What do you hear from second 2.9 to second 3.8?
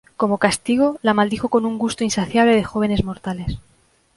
mortales.